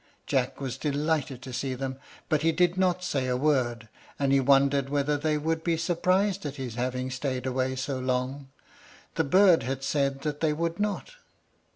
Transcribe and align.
Jack 0.25 0.59
was 0.59 0.79
delighted 0.79 1.43
to 1.43 1.53
see 1.53 1.75
them, 1.75 1.99
but 2.27 2.41
he 2.41 2.51
did 2.51 2.75
not 2.75 3.03
say 3.03 3.27
a 3.27 3.37
word, 3.37 3.87
and 4.17 4.31
he 4.33 4.39
wondered 4.39 4.89
whether 4.89 5.15
they 5.15 5.37
would 5.37 5.63
be 5.63 5.77
surprised 5.77 6.43
at 6.43 6.55
his 6.55 6.73
having 6.73 7.11
stayed 7.11 7.45
away 7.45 7.75
so 7.75 7.99
long. 7.99 8.49
The 9.13 9.23
bird 9.23 9.61
had 9.61 9.83
said 9.83 10.21
that 10.21 10.39
they 10.39 10.53
would 10.53 10.79
not. 10.79 11.11